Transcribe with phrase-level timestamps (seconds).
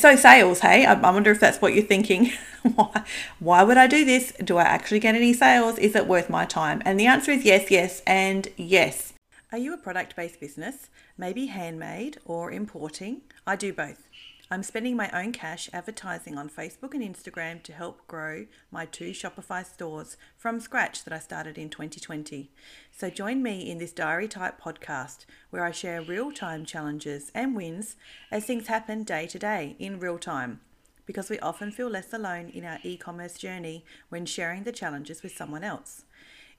[0.00, 2.32] So, sales, hey, I, wonder if that's what you're thinking.
[2.74, 3.04] why,
[3.38, 4.32] why would I do this?
[4.42, 5.76] Do I actually get any sales?
[5.76, 6.80] Is it worth my time?
[6.86, 9.12] And the answer is yes, yes, and yes.
[9.52, 13.20] Are you a product based business, maybe handmade or importing?
[13.46, 14.08] I do both.
[14.52, 19.12] I'm spending my own cash advertising on Facebook and Instagram to help grow my two
[19.12, 22.50] Shopify stores from scratch that I started in 2020.
[22.90, 27.54] So join me in this diary type podcast where I share real time challenges and
[27.54, 27.94] wins
[28.32, 30.58] as things happen day to day in real time.
[31.06, 35.22] Because we often feel less alone in our e commerce journey when sharing the challenges
[35.22, 36.02] with someone else.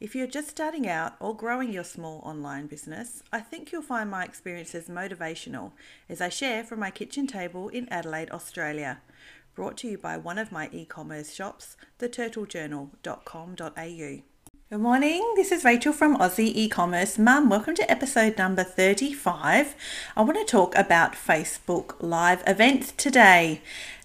[0.01, 4.09] If you're just starting out or growing your small online business, I think you'll find
[4.09, 5.73] my experiences motivational
[6.09, 9.01] as I share from my kitchen table in Adelaide, Australia.
[9.53, 14.23] Brought to you by one of my e commerce shops, theturtlejournal.com.au.
[14.71, 17.49] Good morning, this is Rachel from Aussie e-commerce Mum.
[17.49, 19.75] Welcome to episode number 35.
[20.15, 23.61] I want to talk about Facebook Live events today.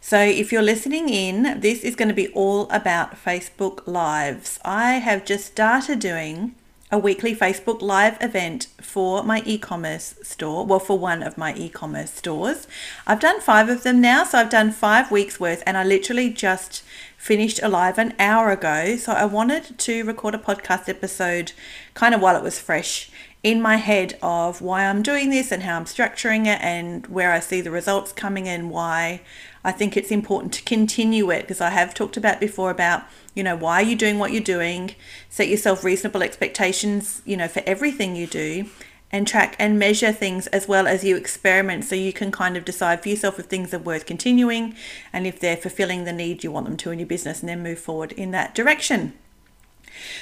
[0.09, 4.61] So, if you're listening in, this is going to be all about Facebook Lives.
[4.65, 6.55] I have just started doing
[6.93, 10.65] a weekly Facebook Live event for my e commerce store.
[10.65, 12.69] Well, for one of my e commerce stores.
[13.05, 16.31] I've done five of them now, so I've done five weeks worth, and I literally
[16.31, 16.85] just
[17.17, 18.97] finished a live an hour ago.
[18.99, 21.51] So, I wanted to record a podcast episode
[21.95, 23.11] kind of while it was fresh
[23.43, 27.31] in my head of why I'm doing this and how I'm structuring it and where
[27.31, 29.21] I see the results coming in, why
[29.67, 33.03] I think it's important to continue it because I have talked about before about,
[33.35, 34.95] you know, why are you doing what you're doing?
[35.29, 38.67] Set yourself reasonable expectations, you know, for everything you do
[39.11, 42.65] and track and measure things as well as you experiment so you can kind of
[42.65, 44.77] decide for yourself if things are worth continuing
[45.13, 47.61] and if they're fulfilling the need you want them to in your business and then
[47.61, 49.15] move forward in that direction.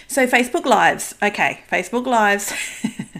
[0.08, 1.14] So Facebook Lives.
[1.22, 2.50] Okay, Facebook Lives.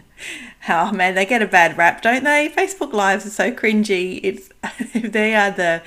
[0.69, 2.49] oh man, they get a bad rap, don't they?
[2.49, 4.21] Facebook Lives are so cringy.
[4.23, 4.49] It's
[4.95, 5.83] they are the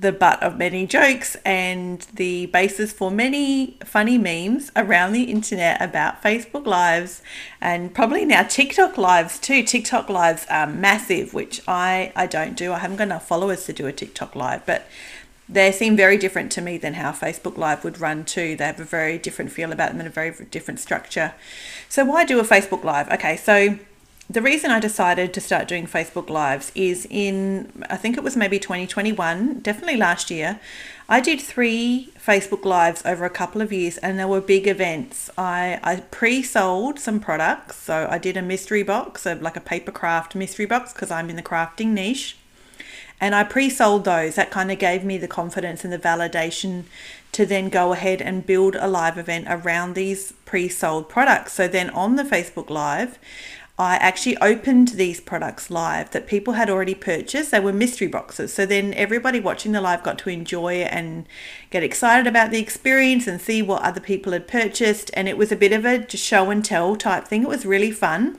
[0.00, 5.80] the butt of many jokes and the basis for many funny memes around the internet
[5.80, 7.22] about Facebook Lives
[7.60, 9.62] and probably now TikTok Lives too.
[9.62, 12.72] TikTok Lives are massive, which I, I don't do.
[12.72, 14.86] I haven't got enough followers to do a TikTok Live, but
[15.46, 18.56] they seem very different to me than how Facebook Live would run too.
[18.56, 21.34] They have a very different feel about them and a very different structure.
[21.90, 23.10] So why do a Facebook Live?
[23.10, 23.78] Okay, so
[24.30, 28.36] the reason I decided to start doing Facebook Lives is in, I think it was
[28.36, 30.60] maybe 2021, definitely last year.
[31.08, 35.30] I did three Facebook Lives over a couple of years and they were big events.
[35.36, 37.74] I, I pre sold some products.
[37.78, 41.28] So I did a mystery box, so like a paper craft mystery box, because I'm
[41.28, 42.36] in the crafting niche.
[43.20, 44.36] And I pre sold those.
[44.36, 46.84] That kind of gave me the confidence and the validation
[47.32, 51.52] to then go ahead and build a live event around these pre sold products.
[51.52, 53.18] So then on the Facebook Live,
[53.80, 57.50] I actually opened these products live that people had already purchased.
[57.50, 58.52] They were mystery boxes.
[58.52, 61.26] So then everybody watching the live got to enjoy and
[61.70, 65.10] get excited about the experience and see what other people had purchased.
[65.14, 67.42] And it was a bit of a show and tell type thing.
[67.42, 68.38] It was really fun.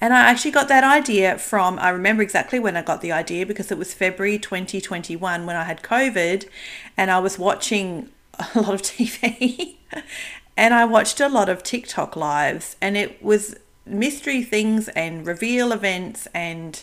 [0.00, 3.44] And I actually got that idea from, I remember exactly when I got the idea
[3.44, 6.48] because it was February 2021 when I had COVID
[6.96, 8.08] and I was watching
[8.54, 9.76] a lot of TV
[10.56, 15.72] and I watched a lot of TikTok lives and it was mystery things and reveal
[15.72, 16.82] events and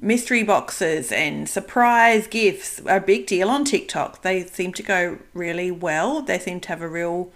[0.00, 4.22] mystery boxes and surprise gifts are a big deal on TikTok.
[4.22, 6.22] They seem to go really well.
[6.22, 7.30] They seem to have a real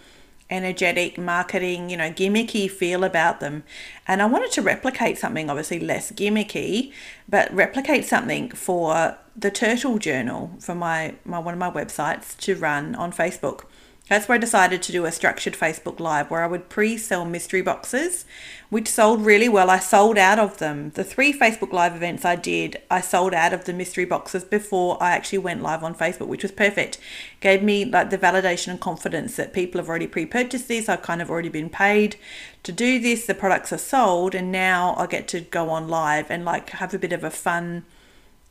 [0.51, 3.65] energetic marketing, you know, gimmicky feel about them.
[4.07, 6.93] And I wanted to replicate something obviously less gimmicky,
[7.29, 12.55] but replicate something for the Turtle Journal for my, my one of my websites to
[12.57, 13.65] run on Facebook.
[14.07, 17.25] That's where I decided to do a structured Facebook Live where I would pre sell
[17.25, 18.27] mystery boxes,
[18.69, 19.71] which sold really well.
[19.71, 20.91] I sold out of them.
[20.91, 25.03] The three Facebook Live events I did, I sold out of the mystery boxes before
[25.03, 26.99] I actually went live on Facebook, which was perfect.
[27.41, 30.87] Gave me like the validation and confidence that people have already pre purchased this.
[30.91, 32.17] I've kind of already been paid
[32.65, 33.25] to do this.
[33.25, 36.93] The products are sold, and now I get to go on live and like have
[36.93, 37.87] a bit of a fun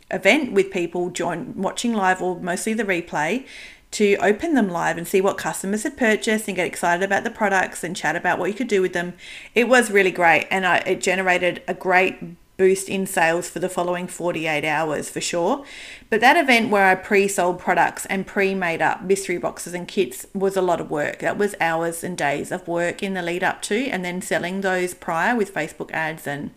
[0.10, 3.46] event with people join watching live or mostly the replay
[3.94, 7.30] to open them live and see what customers had purchased and get excited about the
[7.30, 9.14] products and chat about what you could do with them.
[9.56, 12.18] It was really great and I, it generated a great
[12.58, 15.66] boost in sales for the following 48 hours for sure.
[16.10, 19.88] But that event where I pre sold products and pre made up mystery boxes and
[19.88, 21.20] kits was a lot of work.
[21.20, 24.62] That was hours and days of work in the lead up to, and then selling
[24.62, 26.52] those prior with Facebook ads and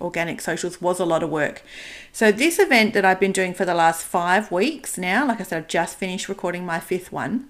[0.00, 1.62] organic socials was a lot of work.
[2.12, 5.44] So this event that I've been doing for the last five weeks now, like I
[5.44, 7.48] said, I've just finished recording my fifth one.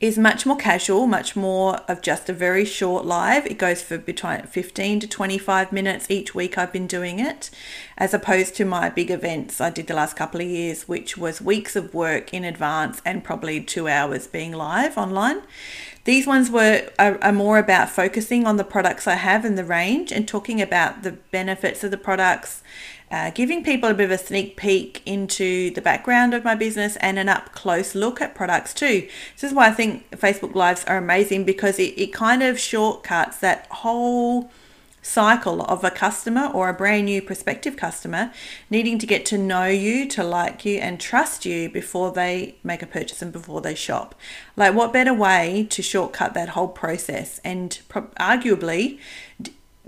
[0.00, 3.46] is much more casual, much more of just a very short live.
[3.46, 7.50] It goes for between 15 to 25 minutes each week I've been doing it,
[7.98, 11.40] as opposed to my big events I did the last couple of years, which was
[11.40, 15.42] weeks of work in advance and probably two hours being live online.
[16.10, 19.62] These ones were are, are more about focusing on the products I have in the
[19.62, 22.64] range and talking about the benefits of the products
[23.12, 26.96] uh, giving people a bit of a sneak peek into the background of my business
[26.96, 29.06] and an up close look at products too.
[29.36, 33.36] This is why I think Facebook Lives are amazing because it, it kind of shortcuts
[33.38, 34.50] that whole
[35.02, 38.32] cycle of a customer or a brand new prospective customer
[38.68, 42.82] needing to get to know you, to like you, and trust you before they make
[42.82, 44.14] a purchase and before they shop.
[44.56, 48.98] Like, what better way to shortcut that whole process and pro- arguably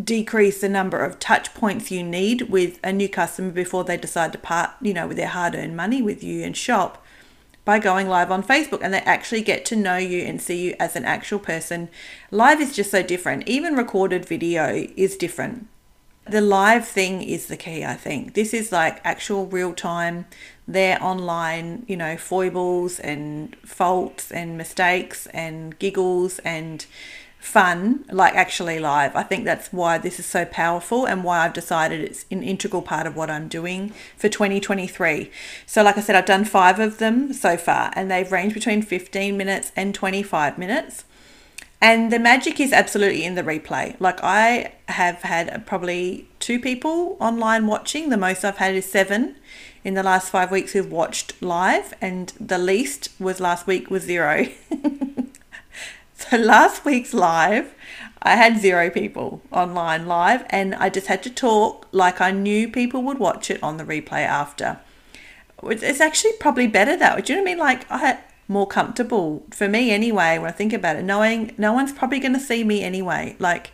[0.03, 4.33] decrease the number of touch points you need with a new customer before they decide
[4.33, 7.02] to part, you know, with their hard earned money with you and shop
[7.65, 10.75] by going live on Facebook and they actually get to know you and see you
[10.81, 11.89] as an actual person.
[12.31, 13.47] Live is just so different.
[13.49, 15.69] Even recorded video is different.
[16.25, 18.35] The live thing is the key, I think.
[18.35, 20.27] This is like actual real time,
[20.69, 26.87] their online, you know, foibles and faults and mistakes and giggles and
[27.43, 29.17] fun, like actually live.
[29.17, 32.83] I think that's why this is so powerful and why I've decided it's an integral
[32.83, 35.29] part of what I'm doing for 2023.
[35.67, 38.81] So, like I said, I've done five of them so far, and they've ranged between
[38.81, 41.05] 15 minutes and 25 minutes.
[41.81, 43.97] And the magic is absolutely in the replay.
[43.99, 49.35] Like, I have had probably two people online watching, the most I've had is seven
[49.83, 54.05] in the last five weeks who've watched live, and the least was last week was
[54.05, 54.47] zero.
[56.31, 57.75] So last week's live,
[58.23, 62.69] I had zero people online live, and I just had to talk like I knew
[62.69, 64.79] people would watch it on the replay after.
[65.65, 67.23] It's actually probably better that way.
[67.23, 67.59] Do you know what I mean?
[67.59, 70.39] Like I had more comfortable for me anyway.
[70.39, 73.35] When I think about it, knowing no one's probably going to see me anyway.
[73.39, 73.73] Like,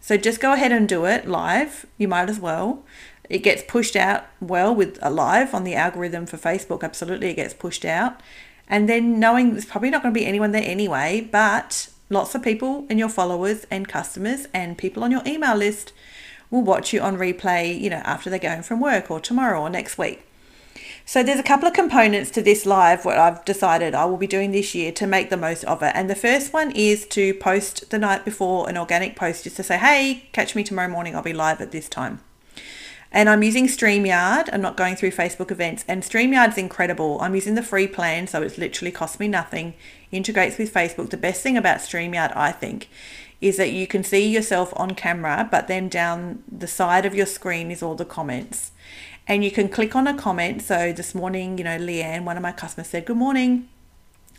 [0.00, 1.86] so just go ahead and do it live.
[1.98, 2.84] You might as well.
[3.28, 6.82] It gets pushed out well with a live on the algorithm for Facebook.
[6.82, 8.20] Absolutely, it gets pushed out.
[8.70, 12.42] And then knowing there's probably not going to be anyone there anyway, but lots of
[12.42, 15.92] people and your followers and customers and people on your email list
[16.50, 19.68] will watch you on replay, you know, after they're going from work or tomorrow or
[19.68, 20.24] next week.
[21.04, 24.28] So there's a couple of components to this live what I've decided I will be
[24.28, 25.92] doing this year to make the most of it.
[25.96, 29.64] And the first one is to post the night before an organic post just to
[29.64, 32.20] say, hey, catch me tomorrow morning, I'll be live at this time.
[33.12, 34.48] And I'm using StreamYard.
[34.52, 35.84] I'm not going through Facebook events.
[35.88, 37.18] And StreamYard's incredible.
[37.20, 39.74] I'm using the free plan, so it's literally cost me nothing.
[40.12, 41.10] Integrates with Facebook.
[41.10, 42.88] The best thing about StreamYard, I think,
[43.40, 47.26] is that you can see yourself on camera, but then down the side of your
[47.26, 48.70] screen is all the comments.
[49.26, 50.62] And you can click on a comment.
[50.62, 53.68] So this morning, you know, Leanne, one of my customers said, Good morning.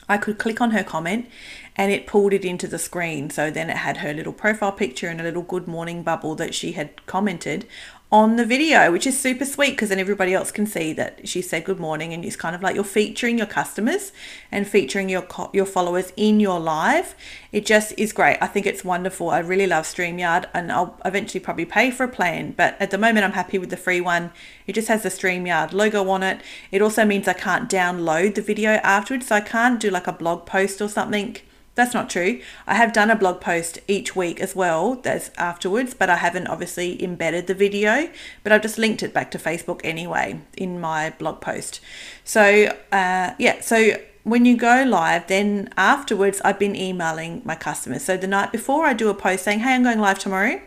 [0.08, 1.30] I could click on her comment
[1.76, 3.30] and it pulled it into the screen.
[3.30, 6.54] So then it had her little profile picture and a little good morning bubble that
[6.54, 7.66] she had commented
[8.12, 11.42] on the video, which is super sweet because then everybody else can see that she
[11.42, 14.12] said good morning and it's kind of like you're featuring your customers
[14.52, 17.16] and featuring your your followers in your live.
[17.54, 18.38] It just is great.
[18.42, 19.30] I think it's wonderful.
[19.30, 22.98] I really love StreamYard and I'll eventually probably pay for a plan, but at the
[22.98, 24.32] moment I'm happy with the free one.
[24.68, 26.42] It just has the StreamYard logo on it.
[26.70, 30.14] It also means I can't download the video afterwards, so I can't do like a
[30.14, 31.38] blog post or something
[31.76, 32.42] that's not true.
[32.68, 36.48] I have done a blog post each week as well, that's afterwards, but I haven't
[36.48, 38.10] obviously embedded the video,
[38.44, 41.80] but I've just linked it back to Facebook anyway in my blog post.
[42.24, 48.04] So, uh, yeah, so when you go live, then afterwards, I've been emailing my customers.
[48.04, 50.62] So the night before, I do a post saying, hey, I'm going live tomorrow.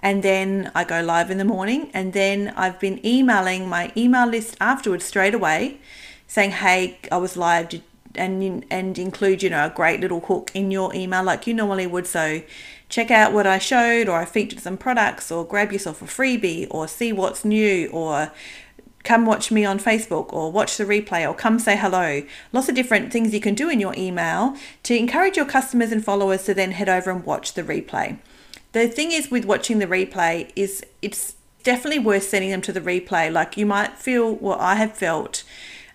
[0.00, 1.90] And then I go live in the morning.
[1.92, 5.78] And then I've been emailing my email list afterwards straight away
[6.26, 7.68] saying, hey, I was live.
[7.68, 7.82] Did,
[8.14, 11.86] and and include you know a great little hook in your email like you normally
[11.86, 12.42] would so
[12.88, 16.66] check out what I showed or I featured some products or grab yourself a freebie
[16.70, 18.30] or see what's new or
[19.02, 22.22] come watch me on Facebook or watch the replay or come say hello.
[22.52, 26.04] Lots of different things you can do in your email to encourage your customers and
[26.04, 28.18] followers to then head over and watch the replay.
[28.72, 32.80] The thing is with watching the replay is it's definitely worth sending them to the
[32.80, 33.32] replay.
[33.32, 35.44] Like you might feel what I have felt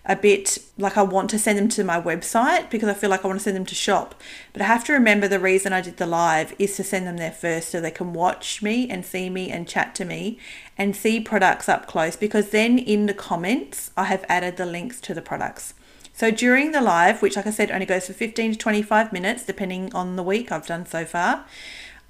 [0.08, 3.24] a bit like I want to send them to my website because I feel like
[3.24, 4.14] I want to send them to shop.
[4.54, 7.18] But I have to remember the reason I did the live is to send them
[7.18, 10.38] there first so they can watch me and see me and chat to me
[10.78, 14.98] and see products up close because then in the comments I have added the links
[15.02, 15.74] to the products.
[16.14, 19.44] So during the live, which like I said only goes for 15 to 25 minutes
[19.44, 21.44] depending on the week I've done so far,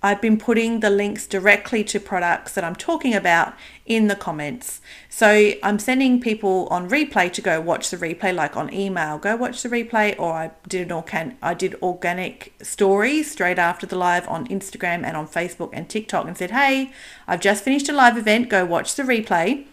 [0.00, 4.80] I've been putting the links directly to products that I'm talking about in the comments.
[5.08, 9.34] So I'm sending people on replay to go watch the replay, like on email, go
[9.34, 13.96] watch the replay, or I did an organ- I did organic stories straight after the
[13.96, 16.92] live on Instagram and on Facebook and TikTok and said, hey,
[17.26, 19.66] I've just finished a live event, go watch the replay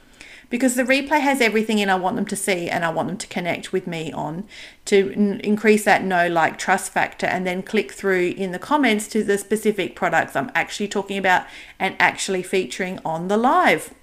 [0.50, 3.18] because the replay has everything in I want them to see and I want them
[3.18, 4.46] to connect with me on
[4.86, 9.08] to n- increase that no like trust factor and then click through in the comments
[9.10, 11.46] to the specific products I'm actually talking about
[11.80, 13.94] and actually featuring on the live.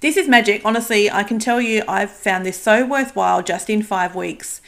[0.00, 0.62] This is magic.
[0.64, 4.60] Honestly, I can tell you I've found this so worthwhile just in 5 weeks.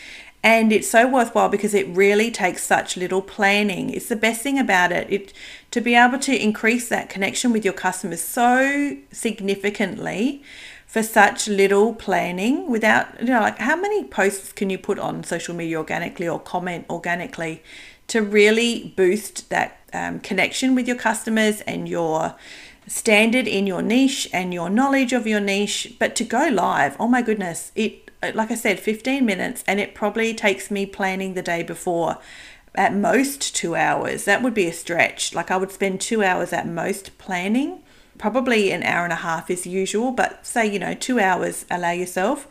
[0.47, 3.91] And it's so worthwhile because it really takes such little planning.
[3.91, 5.09] It's the best thing about it.
[5.11, 5.33] It
[5.73, 10.45] to be able to increase that connection with your customers so significantly
[10.87, 15.25] for such little planning without you know like how many posts can you put on
[15.25, 17.61] social media organically or comment organically
[18.07, 22.37] to really boost that um, connection with your customers and your
[22.87, 27.09] standard in your niche and your knowledge of your niche but to go live oh
[27.09, 31.35] my goodness it Uh, like i said 15 minutes and it probably takes me planning
[31.35, 32.19] the day before
[32.77, 34.25] at most two hours.
[34.25, 35.35] That would be a stretch.
[35.35, 37.83] Like I would spend two hours at most planning.
[38.19, 41.91] Probably an hour and a half is usual, but say, you know, two hours, allow
[41.91, 42.49] yourself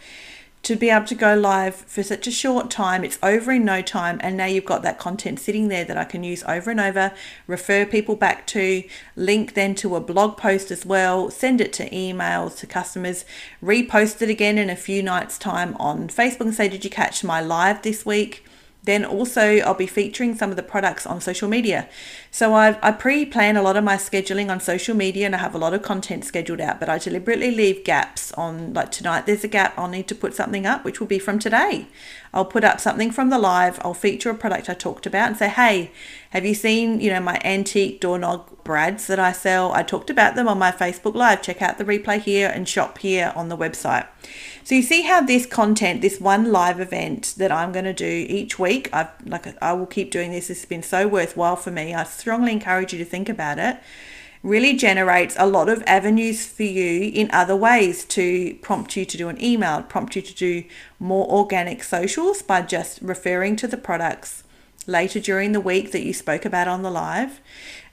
[0.65, 3.03] to be able to go live for such a short time.
[3.03, 6.05] It's over in no time, and now you've got that content sitting there that I
[6.05, 7.13] can use over and over,
[7.45, 8.83] refer people back to,
[9.15, 13.25] link then to a blog post as well, send it to emails to customers,
[13.63, 17.23] repost it again in a few nights' time on Facebook and say, Did you catch
[17.23, 18.43] my live this week?
[18.85, 21.89] Then also I'll be featuring some of the products on social media.
[22.35, 25.55] So I, I pre-plan a lot of my scheduling on social media and I have
[25.55, 29.45] a lot of content scheduled out, but I deliberately leave gaps on like tonight there's
[29.45, 31.87] a gap I'll need to put something up, which will be from today.
[32.33, 35.37] I'll put up something from the live, I'll feature a product I talked about and
[35.37, 35.91] say, hey,
[36.31, 39.71] have you seen, you know, my antique doorknob brads that I sell?
[39.71, 41.41] I talked about them on my Facebook Live.
[41.41, 44.05] Check out the replay here and shop here on the website.
[44.65, 48.25] So you see how this content, this one live event that I'm going to do
[48.27, 50.49] each week, I've like I will keep doing this.
[50.49, 51.93] It's been so worthwhile for me.
[51.93, 53.77] I strongly encourage you to think about it.
[54.41, 59.15] Really generates a lot of avenues for you in other ways to prompt you to
[59.15, 60.63] do an email, prompt you to do
[60.97, 64.43] more organic socials by just referring to the products
[64.87, 67.41] later during the week that you spoke about on the live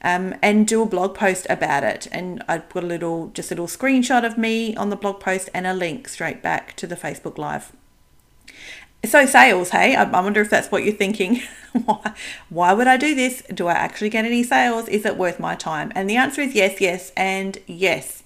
[0.00, 2.08] um, and do a blog post about it.
[2.10, 5.50] And I put a little, just a little screenshot of me on the blog post
[5.52, 7.70] and a link straight back to the Facebook Live.
[9.04, 11.42] So sales, hey, I wonder if that's what you're thinking.
[11.73, 12.14] why,
[12.50, 13.42] why would I do this?
[13.52, 14.88] Do I actually get any sales?
[14.88, 15.90] Is it worth my time?
[15.97, 18.23] And the answer is yes, yes, and yes.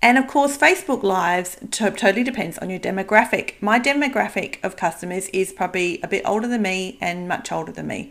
[0.00, 3.54] And of course, Facebook Lives to- totally depends on your demographic.
[3.60, 7.86] My demographic of customers is probably a bit older than me and much older than
[7.86, 8.10] me.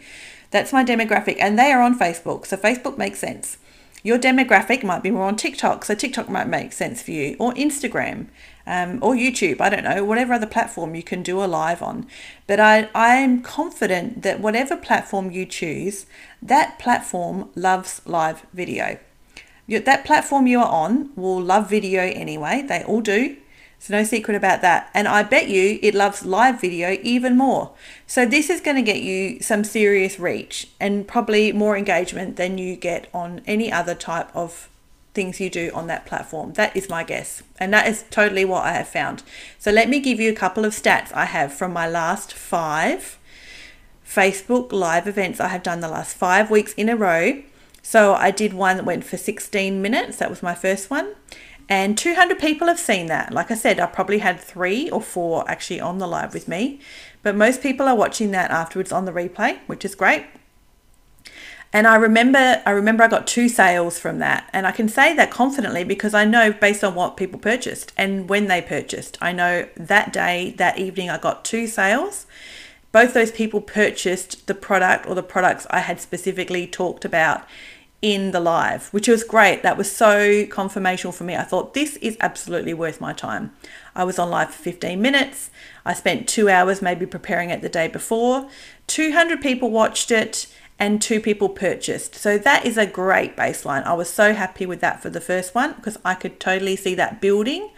[0.51, 3.57] That's my demographic, and they are on Facebook, so Facebook makes sense.
[4.03, 7.53] Your demographic might be more on TikTok, so TikTok might make sense for you, or
[7.53, 8.27] Instagram,
[8.65, 9.61] um, or YouTube.
[9.61, 12.07] I don't know, whatever other platform you can do a live on.
[12.47, 16.05] But I, I'm confident that whatever platform you choose,
[16.41, 18.99] that platform loves live video.
[19.67, 23.37] That platform you are on will love video anyway, they all do.
[23.79, 24.89] So no secret about that.
[24.93, 27.71] And I bet you it loves live video even more.
[28.07, 32.57] So this is going to get you some serious reach and probably more engagement than
[32.57, 34.69] you get on any other type of
[35.13, 36.53] things you do on that platform.
[36.53, 37.43] That is my guess.
[37.59, 39.23] And that is totally what I have found.
[39.59, 43.19] So let me give you a couple of stats I have from my last five
[44.05, 47.41] Facebook live events I have done the last five weeks in a row.
[47.81, 50.17] So I did one that went for 16 minutes.
[50.17, 51.15] That was my first one.
[51.69, 53.33] And 200 people have seen that.
[53.33, 56.79] Like I said, I probably had three or four actually on the live with me,
[57.21, 60.25] but most people are watching that afterwards on the replay, which is great.
[61.75, 65.15] And I remember, I remember I got two sales from that, and I can say
[65.15, 69.17] that confidently because I know based on what people purchased and when they purchased.
[69.19, 72.27] I know that day, that evening, I got two sales.
[72.91, 77.43] Both those people purchased the product or the products I had specifically talked about
[78.03, 79.63] in the live, which was great.
[79.63, 81.35] That was so confirmational for me.
[81.35, 83.51] I thought this is absolutely worth my time.
[83.95, 85.49] I was on live for 15 minutes.
[85.85, 88.47] I spent two hours maybe preparing it the day before.
[88.87, 92.15] 200 people watched it and two people purchased.
[92.15, 93.83] So that is a great baseline.
[93.83, 96.95] I was so happy with that for the first one because I could totally see
[96.95, 97.69] that building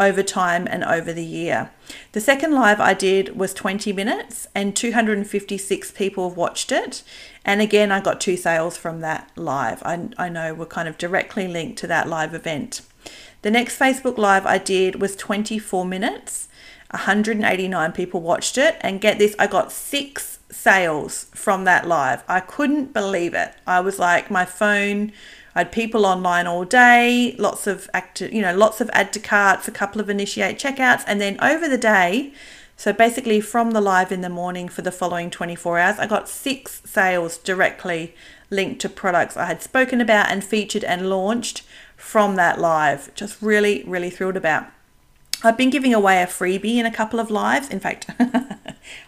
[0.00, 1.70] over time and over the year.
[2.12, 7.02] The second live I did was 20 minutes and 256 people watched it.
[7.44, 9.82] And again, I got two sales from that live.
[9.84, 12.80] I, I know we're kind of directly linked to that live event.
[13.42, 16.48] The next Facebook Live I did was 24 minutes.
[16.90, 18.76] 189 people watched it.
[18.80, 22.22] And get this, I got six sales from that live.
[22.28, 23.54] I couldn't believe it.
[23.66, 25.12] I was like, my phone,
[25.54, 29.20] I had people online all day, lots of active, you know, lots of add to
[29.20, 32.32] carts, a couple of initiate checkouts, and then over the day,
[32.76, 36.28] so basically from the live in the morning for the following 24 hours, I got
[36.28, 38.14] six sales directly
[38.48, 41.62] linked to products I had spoken about and featured and launched
[41.96, 43.14] from that live.
[43.14, 44.66] Just really, really thrilled about.
[45.42, 47.68] I've been giving away a freebie in a couple of lives.
[47.68, 48.10] In fact,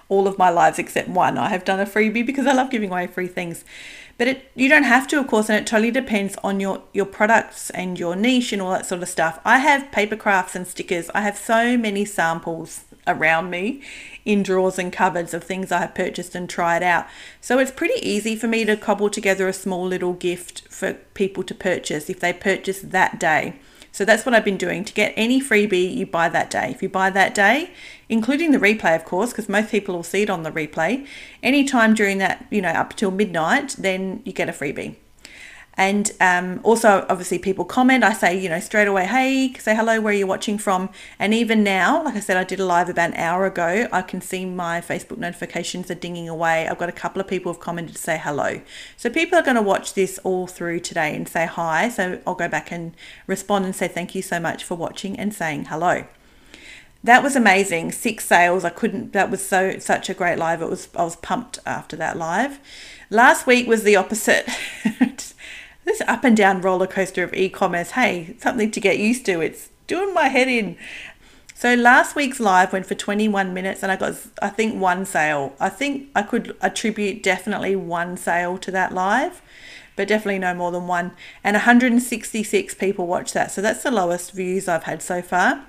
[0.09, 2.91] all of my lives except one, I have done a freebie because I love giving
[2.91, 3.65] away free things.
[4.19, 7.07] But it you don't have to, of course, and it totally depends on your your
[7.07, 9.41] products and your niche and all that sort of stuff.
[9.45, 11.11] I have paper crafts and stickers.
[11.15, 13.83] I have so many samples around me
[14.25, 17.07] in drawers and cupboards of things I have purchased and tried out.
[17.41, 21.43] So it's pretty easy for me to cobble together a small little gift for people
[21.45, 23.59] to purchase if they purchase that day.
[23.93, 24.85] So that's what I've been doing.
[24.85, 26.71] To get any freebie, you buy that day.
[26.71, 27.71] If you buy that day,
[28.09, 31.07] including the replay, of course, because most people will see it on the replay,
[31.43, 34.97] anytime during that, you know, up till midnight, then you get a freebie.
[35.75, 38.05] And um, also, obviously, people comment.
[38.05, 40.91] I say, you know, straight away, hey, say hello, where are you watching from?
[41.19, 43.89] And even now, like I said, I did a live about an hour ago.
[43.91, 46.69] I can see my Facebook notifications are dinging away.
[46.69, 48.61] I've got a couple of people have commented to say hello.
[48.99, 51.89] So people are going to watch this all through today and say hi.
[51.89, 52.95] So I'll go back and
[53.27, 56.05] respond and say thank you so much for watching and saying hello.
[57.05, 57.93] That was amazing.
[57.93, 58.65] Six sales.
[58.65, 59.13] I couldn't.
[59.13, 60.63] That was so such a great live.
[60.63, 60.89] It was.
[60.95, 62.61] I was pumped after that live.
[63.11, 64.49] Last week was the opposite.
[65.85, 69.71] this up and down roller coaster of e-commerce hey something to get used to it's
[69.87, 70.77] doing my head in.
[71.55, 75.55] So last week's live went for 21 minutes and i got i think one sale.
[75.61, 79.43] I think i could attribute definitely one sale to that live
[79.95, 81.13] but definitely no more than one.
[81.45, 85.65] And 166 people watched that so that's the lowest views i've had so far.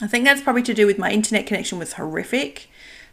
[0.00, 2.68] I think that's probably to do with my internet connection was horrific.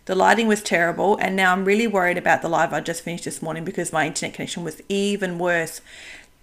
[0.06, 3.26] The lighting was terrible, and now I'm really worried about the live I just finished
[3.26, 5.82] this morning because my internet connection was even worse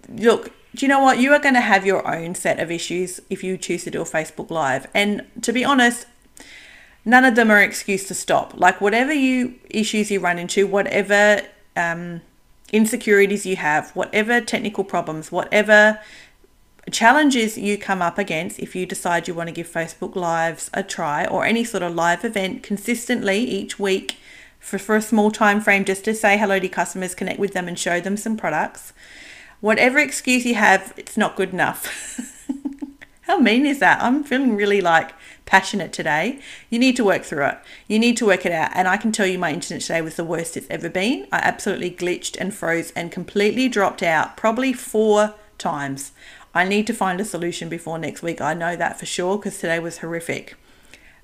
[0.09, 1.19] look, do you know what?
[1.19, 4.01] You are going to have your own set of issues if you choose to do
[4.01, 4.87] a Facebook Live.
[4.93, 6.05] And to be honest,
[7.03, 8.53] none of them are an excuse to stop.
[8.55, 11.41] Like, whatever you issues you run into, whatever
[11.75, 12.21] um,
[12.71, 15.99] insecurities you have, whatever technical problems, whatever
[16.91, 20.83] challenges you come up against if you decide you want to give Facebook Lives a
[20.83, 24.17] try or any sort of live event consistently each week
[24.59, 27.67] for, for a small time frame just to say hello to customers, connect with them
[27.67, 28.93] and show them some products
[29.61, 32.45] whatever excuse you have, it's not good enough.
[33.21, 34.01] How mean is that?
[34.01, 35.11] I'm feeling really like
[35.45, 36.39] passionate today.
[36.69, 37.57] You need to work through it.
[37.87, 38.71] You need to work it out.
[38.73, 41.27] And I can tell you my internet today was the worst it's ever been.
[41.31, 46.11] I absolutely glitched and froze and completely dropped out probably four times.
[46.53, 48.39] I need to find a solution before next week.
[48.39, 50.55] I know that for sure because today was horrific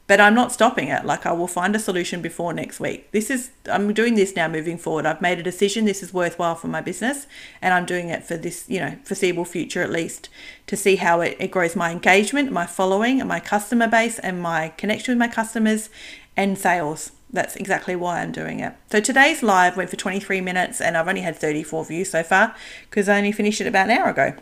[0.06, 1.06] but I'm not stopping it.
[1.06, 3.12] Like I will find a solution before next week.
[3.12, 5.06] This is I'm doing this now moving forward.
[5.06, 5.86] I've made a decision.
[5.86, 7.26] This is worthwhile for my business,
[7.62, 10.30] and I'm doing it for this you know foreseeable future at least
[10.68, 14.42] to see how it, it grows my engagement, my following, and my customer base, and
[14.42, 15.89] my connection with my customers,
[16.36, 17.12] and sales.
[17.32, 18.74] That's exactly why I'm doing it.
[18.92, 22.56] So today's live went for 23 minutes, and I've only had 34 views so far
[22.89, 24.36] because I only finished it about an hour ago.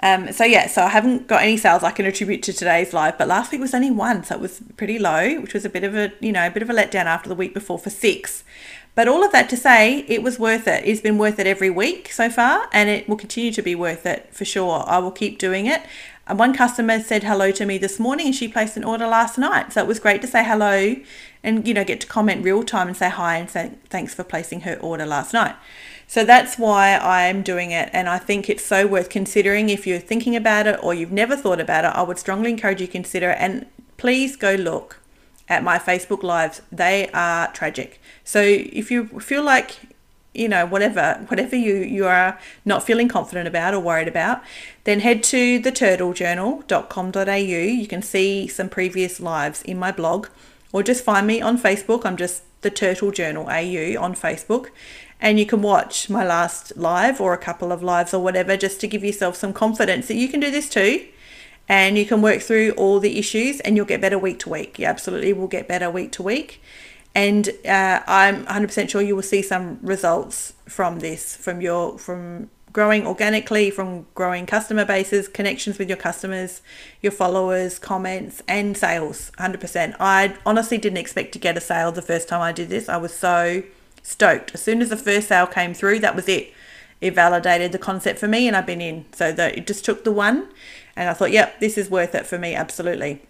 [0.00, 3.16] Um, so yeah, so I haven't got any sales I can attribute to today's live,
[3.16, 5.84] but last week was only one, so it was pretty low, which was a bit
[5.84, 8.44] of a you know a bit of a letdown after the week before for six.
[8.94, 10.82] But all of that to say, it was worth it.
[10.86, 14.06] It's been worth it every week so far, and it will continue to be worth
[14.06, 14.84] it for sure.
[14.86, 15.82] I will keep doing it.
[16.26, 19.38] And one customer said hello to me this morning, and she placed an order last
[19.38, 20.96] night, so it was great to say hello,
[21.42, 24.24] and you know get to comment real time and say hi and say thanks for
[24.24, 25.54] placing her order last night.
[26.06, 27.90] So that's why I'm doing it.
[27.92, 29.68] And I think it's so worth considering.
[29.68, 32.80] If you're thinking about it or you've never thought about it, I would strongly encourage
[32.80, 33.38] you to consider it.
[33.40, 33.66] And
[33.96, 35.00] please go look
[35.48, 36.62] at my Facebook Lives.
[36.70, 38.00] They are tragic.
[38.24, 39.76] So if you feel like,
[40.32, 44.42] you know, whatever, whatever you, you are not feeling confident about or worried about,
[44.84, 47.32] then head to theturtlejournal.com.au.
[47.32, 50.28] You can see some previous lives in my blog
[50.72, 52.06] or just find me on Facebook.
[52.06, 54.70] I'm just the Turtle Journal AU on Facebook
[55.20, 58.80] and you can watch my last live or a couple of lives or whatever just
[58.80, 61.06] to give yourself some confidence that you can do this too
[61.68, 64.78] and you can work through all the issues and you'll get better week to week.
[64.78, 66.62] You absolutely will get better week to week.
[67.14, 72.50] And uh, I'm 100% sure you will see some results from this, from your from
[72.72, 76.60] growing organically, from growing customer bases, connections with your customers,
[77.00, 79.32] your followers, comments, and sales.
[79.38, 79.96] 100%.
[79.98, 82.90] I honestly didn't expect to get a sale the first time I did this.
[82.90, 83.62] I was so
[84.06, 84.52] stoked.
[84.54, 86.52] As soon as the first sale came through, that was it.
[87.00, 89.04] It validated the concept for me, and I've been in.
[89.12, 90.48] So that it just took the one,
[90.94, 93.22] and I thought, yep, this is worth it for me, absolutely.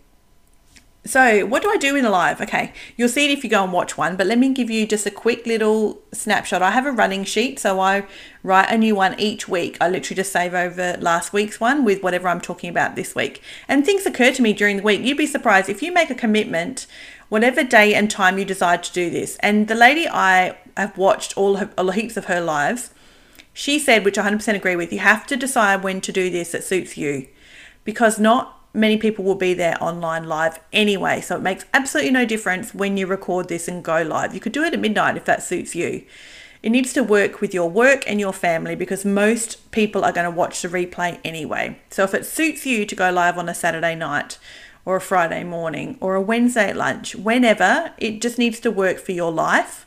[1.07, 2.41] So, what do I do in a live?
[2.41, 4.89] Okay, you'll see it if you go and watch one, but let me give you
[4.89, 6.62] just a quick little snapshot.
[6.62, 8.07] I have a running sheet, so I
[8.43, 9.77] write a new one each week.
[9.81, 13.41] I literally just save over last week's one with whatever I'm talking about this week.
[13.69, 15.01] And things occur to me during the week.
[15.03, 16.89] You'd be surprised if you make a commitment,
[17.29, 19.37] whatever day and time you decide to do this.
[19.41, 22.91] And the lady I have watched all, her, heaps of her lives,
[23.53, 26.53] she said, which I 100% agree with, you have to decide when to do this
[26.53, 27.27] that suits you
[27.85, 31.21] because not many people will be there online live anyway.
[31.21, 34.35] So it makes absolutely no difference when you record this and go live.
[34.35, 36.05] You could do it at midnight if that suits you.
[36.62, 40.25] It needs to work with your work and your family because most people are going
[40.25, 41.79] to watch the replay anyway.
[41.91, 44.39] So if it suits you to go live on a Saturday night
[44.87, 49.12] or a Friday morning or a Wednesday lunch, whenever, it just needs to work for
[49.12, 49.87] your life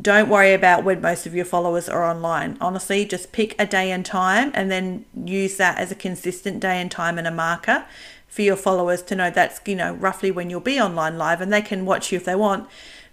[0.00, 2.58] don't worry about when most of your followers are online.
[2.60, 6.80] Honestly, just pick a day and time and then use that as a consistent day
[6.80, 7.86] and time and a marker
[8.28, 11.50] for your followers to know that's, you know, roughly when you'll be online live and
[11.50, 12.68] they can watch you if they want.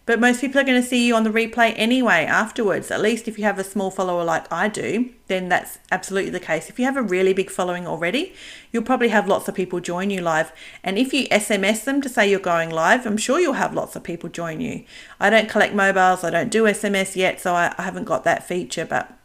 [0.05, 2.91] But most people are going to see you on the replay anyway afterwards.
[2.91, 6.41] At least if you have a small follower like I do, then that's absolutely the
[6.41, 6.69] case.
[6.69, 8.33] If you have a really big following already,
[8.71, 10.51] you'll probably have lots of people join you live.
[10.83, 13.95] And if you SMS them to say you're going live, I'm sure you'll have lots
[13.95, 14.83] of people join you.
[15.21, 18.45] I don't collect mobiles, I don't do SMS yet, so I, I haven't got that
[18.45, 19.17] feature, but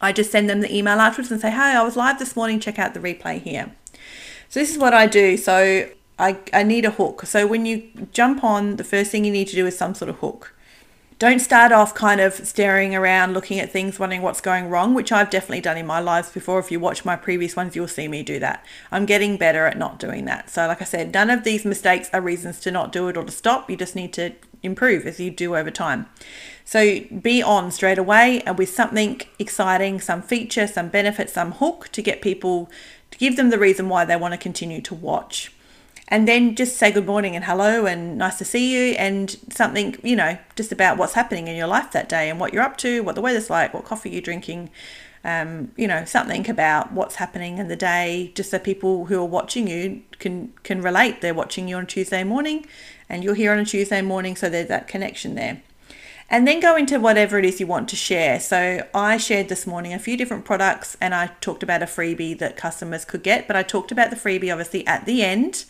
[0.00, 2.60] I just send them the email afterwards and say, hey, I was live this morning,
[2.60, 3.74] check out the replay here.
[4.48, 5.36] So this is what I do.
[5.36, 7.26] So I, I need a hook.
[7.26, 10.08] So when you jump on, the first thing you need to do is some sort
[10.08, 10.54] of hook.
[11.18, 15.10] Don't start off kind of staring around, looking at things, wondering what's going wrong, which
[15.10, 16.60] I've definitely done in my lives before.
[16.60, 18.64] If you watch my previous ones, you'll see me do that.
[18.92, 20.48] I'm getting better at not doing that.
[20.48, 23.24] So, like I said, none of these mistakes are reasons to not do it or
[23.24, 23.68] to stop.
[23.68, 26.06] You just need to improve as you do over time.
[26.64, 31.88] So, be on straight away and with something exciting, some feature, some benefit, some hook
[31.92, 32.70] to get people
[33.10, 35.52] to give them the reason why they want to continue to watch.
[36.10, 39.96] And then just say good morning and hello and nice to see you and something,
[40.02, 42.78] you know, just about what's happening in your life that day and what you're up
[42.78, 44.70] to, what the weather's like, what coffee you're drinking,
[45.22, 49.26] um, you know, something about what's happening in the day, just so people who are
[49.26, 51.20] watching you can can relate.
[51.20, 52.64] They're watching you on a Tuesday morning
[53.10, 55.62] and you're here on a Tuesday morning, so there's that connection there
[56.30, 58.38] and then go into whatever it is you want to share.
[58.38, 62.38] So I shared this morning a few different products and I talked about a freebie
[62.38, 65.64] that customers could get, but I talked about the freebie obviously at the end,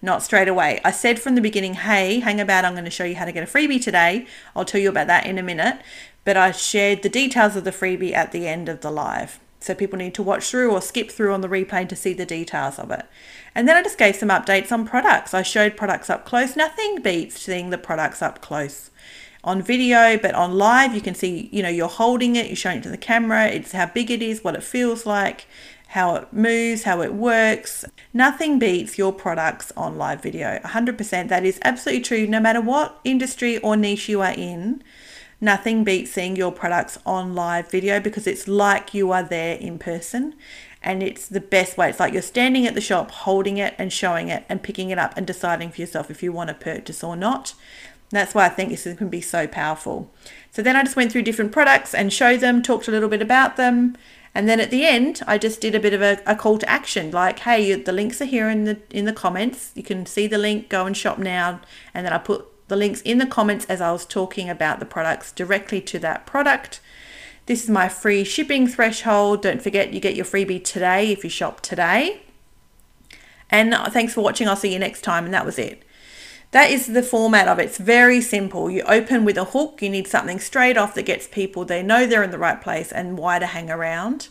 [0.00, 0.80] not straight away.
[0.84, 3.32] I said from the beginning, hey, hang about, I'm going to show you how to
[3.32, 4.26] get a freebie today.
[4.54, 5.80] I'll tell you about that in a minute.
[6.24, 9.40] But I shared the details of the freebie at the end of the live.
[9.60, 12.26] So people need to watch through or skip through on the replay to see the
[12.26, 13.06] details of it.
[13.54, 15.34] And then I just gave some updates on products.
[15.34, 16.54] I showed products up close.
[16.54, 18.90] Nothing beats seeing the products up close
[19.44, 22.78] on video, but on live, you can see, you know, you're holding it, you're showing
[22.78, 25.46] it to the camera, it's how big it is, what it feels like,
[25.88, 27.84] how it moves, how it works.
[28.12, 30.58] Nothing beats your products on live video.
[30.58, 31.28] 100%.
[31.28, 32.26] That is absolutely true.
[32.26, 34.84] No matter what industry or niche you are in,
[35.40, 39.78] nothing beats seeing your products on live video because it's like you are there in
[39.78, 40.34] person
[40.82, 41.88] and it's the best way.
[41.88, 44.98] It's like you're standing at the shop holding it and showing it and picking it
[44.98, 47.54] up and deciding for yourself if you want to purchase or not.
[48.10, 50.10] That's why I think this can be so powerful.
[50.50, 53.22] So then I just went through different products and showed them, talked a little bit
[53.22, 53.96] about them.
[54.34, 56.68] And then at the end, I just did a bit of a, a call to
[56.68, 59.72] action, like, hey, the links are here in the in the comments.
[59.74, 61.60] You can see the link, go and shop now.
[61.94, 64.86] And then I put the links in the comments as I was talking about the
[64.86, 66.80] products directly to that product.
[67.46, 69.42] This is my free shipping threshold.
[69.42, 72.22] Don't forget you get your freebie today if you shop today.
[73.50, 74.46] And uh, thanks for watching.
[74.46, 75.24] I'll see you next time.
[75.24, 75.82] And that was it.
[76.50, 77.66] That is the format of it.
[77.66, 78.70] It's very simple.
[78.70, 79.82] You open with a hook.
[79.82, 82.90] You need something straight off that gets people, they know they're in the right place
[82.90, 84.28] and why to hang around.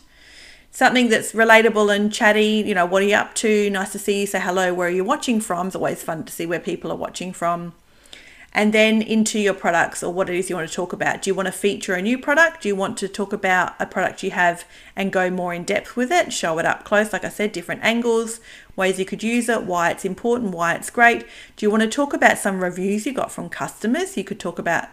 [0.70, 3.70] Something that's relatable and chatty, you know, what are you up to?
[3.70, 4.26] Nice to see you.
[4.26, 4.74] Say hello.
[4.74, 5.68] Where are you watching from?
[5.68, 7.72] It's always fun to see where people are watching from
[8.52, 11.22] and then into your products or what it is you want to talk about.
[11.22, 12.62] Do you want to feature a new product?
[12.62, 14.64] Do you want to talk about a product you have
[14.96, 16.32] and go more in depth with it?
[16.32, 18.40] Show it up close, like I said, different angles,
[18.74, 21.26] ways you could use it, why it's important, why it's great.
[21.56, 24.16] Do you want to talk about some reviews you got from customers?
[24.16, 24.88] You could talk about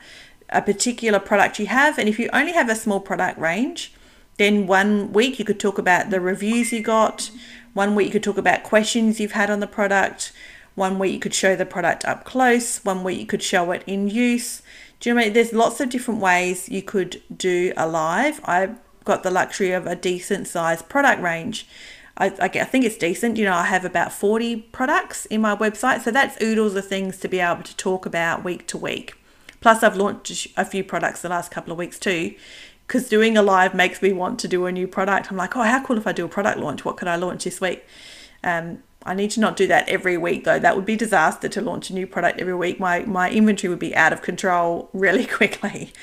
[0.50, 1.98] a particular product you have.
[1.98, 3.94] And if you only have a small product range,
[4.38, 7.32] then one week you could talk about the reviews you got.
[7.74, 10.34] One week you could talk about questions you've had on the product
[10.76, 13.84] one where you could show the product up close, one where you could show it
[13.88, 14.62] in use.
[15.00, 18.40] Do you know, there's lots of different ways you could do a live.
[18.44, 21.68] I've got the luxury of a decent sized product range.
[22.18, 23.38] I, I, think it's decent.
[23.38, 26.02] You know, I have about 40 products in my website.
[26.02, 29.16] So that's oodles of things to be able to talk about week to week.
[29.60, 32.36] Plus, I've launched a few products the last couple of weeks too,
[32.88, 35.30] because doing a live makes me want to do a new product.
[35.30, 36.86] I'm like, oh, how cool if I do a product launch?
[36.86, 37.84] What could I launch this week?
[38.44, 40.60] Um, I need to not do that every week though.
[40.60, 42.80] That would be disaster to launch a new product every week.
[42.80, 45.94] My my inventory would be out of control really quickly.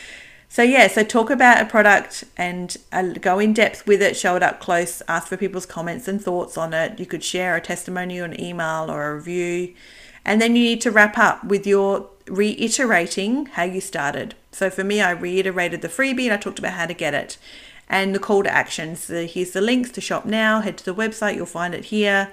[0.49, 4.37] So yeah, so talk about a product and uh, go in depth with it, show
[4.37, 7.01] it up close, ask for people's comments and thoughts on it.
[7.01, 9.75] You could share a testimonial, an email, or a review,
[10.27, 14.35] and then you need to wrap up with your reiterating how you started.
[14.53, 17.38] So for me, I reiterated the freebie and I talked about how to get it
[17.88, 19.05] and the call to actions.
[19.05, 20.61] So here's the links to shop now.
[20.61, 22.33] Head to the website, you'll find it here.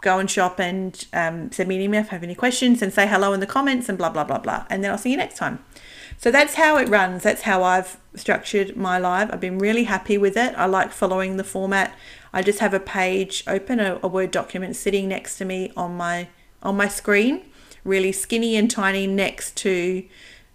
[0.00, 2.92] Go and shop and um, send me an email if you have any questions and
[2.92, 4.64] say hello in the comments and blah, blah, blah, blah.
[4.70, 5.64] And then I'll see you next time.
[6.16, 7.22] So that's how it runs.
[7.22, 9.30] That's how I've structured my live.
[9.32, 10.52] I've been really happy with it.
[10.56, 11.96] I like following the format.
[12.32, 15.96] I just have a page open, a, a Word document sitting next to me on
[15.96, 16.28] my
[16.60, 17.44] on my screen,
[17.84, 20.04] really skinny and tiny next to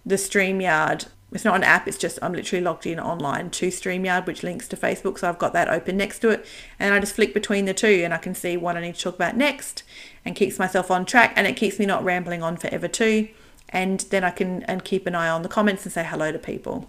[0.06, 4.26] the StreamYard it's not an app, it's just I'm literally logged in online to StreamYard,
[4.26, 5.20] which links to Facebook.
[5.20, 6.46] So I've got that open next to it.
[6.80, 9.02] And I just flick between the two and I can see what I need to
[9.02, 9.84] talk about next
[10.24, 13.30] and keeps myself on track and it keeps me not rambling on forever too.
[13.70, 16.40] And then I can and keep an eye on the comments and say hello to
[16.40, 16.88] people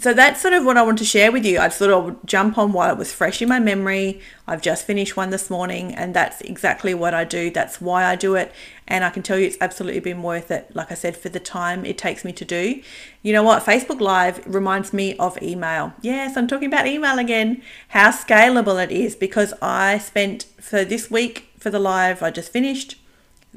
[0.00, 1.58] so that's sort of what I want to share with you.
[1.58, 4.20] I sort of jump on while it was fresh in my memory.
[4.46, 7.50] I've just finished one this morning, and that's exactly what I do.
[7.50, 8.52] That's why I do it.
[8.86, 11.40] And I can tell you it's absolutely been worth it, like I said, for the
[11.40, 12.80] time it takes me to do.
[13.22, 13.64] You know what?
[13.64, 15.92] Facebook Live reminds me of email.
[16.00, 17.60] Yes, I'm talking about email again.
[17.88, 22.52] How scalable it is because I spent for this week for the live I just
[22.52, 22.94] finished.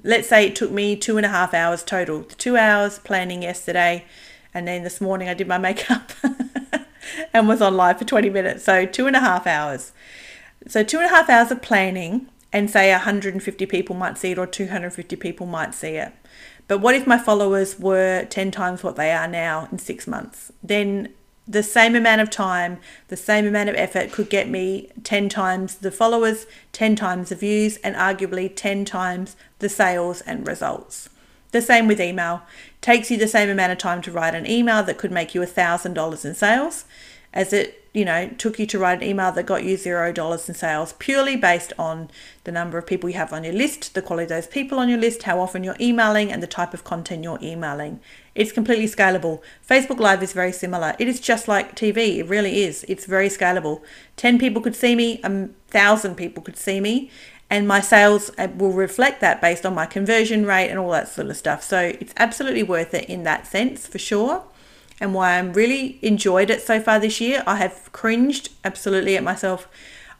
[0.03, 2.23] Let's say it took me two and a half hours total.
[2.23, 4.05] Two hours planning yesterday
[4.53, 6.11] and then this morning I did my makeup
[7.33, 8.63] and was on live for 20 minutes.
[8.63, 9.91] So two and a half hours.
[10.67, 14.37] So two and a half hours of planning and say 150 people might see it
[14.37, 16.13] or 250 people might see it.
[16.67, 20.51] But what if my followers were 10 times what they are now in six months?
[20.63, 21.13] Then
[21.47, 25.75] the same amount of time, the same amount of effort could get me 10 times
[25.75, 31.09] the followers, 10 times the views, and arguably 10 times the sales and results.
[31.51, 32.43] The same with email.
[32.79, 35.41] Takes you the same amount of time to write an email that could make you
[35.41, 36.85] $1,000 in sales
[37.33, 40.55] as it, you know, took you to write an email that got you $0 in
[40.55, 42.09] sales purely based on
[42.43, 44.89] the number of people you have on your list, the quality of those people on
[44.89, 48.01] your list, how often you're emailing, and the type of content you're emailing.
[48.35, 49.41] It's completely scalable.
[49.67, 50.93] Facebook Live is very similar.
[50.99, 52.17] It is just like TV.
[52.17, 52.85] It really is.
[52.89, 53.81] It's very scalable.
[54.17, 57.09] 10 people could see me, a 1,000 people could see me,
[57.51, 61.09] and my sales uh, will reflect that based on my conversion rate and all that
[61.09, 61.61] sort of stuff.
[61.61, 64.43] So it's absolutely worth it in that sense for sure.
[65.01, 69.23] And why I'm really enjoyed it so far this year, I have cringed absolutely at
[69.23, 69.67] myself.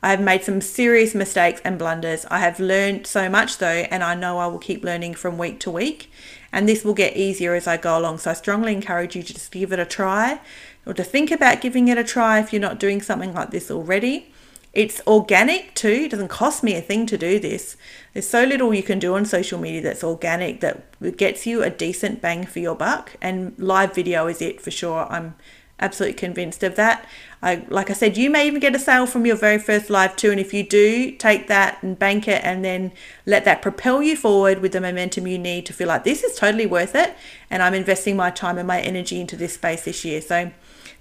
[0.04, 2.26] I have made some serious mistakes and blunders.
[2.30, 5.62] I have learned so much though, and I know I will keep learning from week
[5.62, 6.12] to week.
[6.52, 8.18] And this will get easier as I go along.
[8.18, 10.42] So I strongly encourage you to just give it a try
[10.86, 13.72] or to think about giving it a try if you're not doing something like this
[13.72, 14.34] already.
[14.74, 16.04] It's organic too.
[16.06, 17.76] It doesn't cost me a thing to do this.
[18.14, 21.70] There's so little you can do on social media that's organic that gets you a
[21.70, 23.18] decent bang for your buck.
[23.22, 25.12] And live video is it for sure.
[25.12, 25.36] I'm
[25.82, 27.06] absolutely convinced of that.
[27.42, 30.16] I, like I said, you may even get a sale from your very first live
[30.16, 30.32] too.
[30.32, 32.94] And if you do, take that and bank it and then
[33.26, 36.38] let that propel you forward with the momentum you need to feel like this is
[36.38, 37.16] totally worth it.
[37.50, 40.22] And I'm investing my time and my energy into this space this year.
[40.22, 40.52] So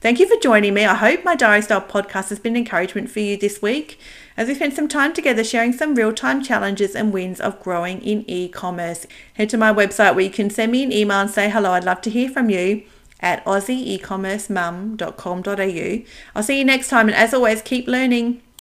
[0.00, 0.86] Thank you for joining me.
[0.86, 3.98] I hope my Diary Style podcast has been encouragement for you this week
[4.34, 8.00] as we spent some time together sharing some real time challenges and wins of growing
[8.00, 9.06] in e commerce.
[9.34, 11.72] Head to my website where you can send me an email and say hello.
[11.72, 12.82] I'd love to hear from you
[13.20, 16.04] at aussieecommercemum.com.au.
[16.34, 18.40] I'll see you next time, and as always, keep learning.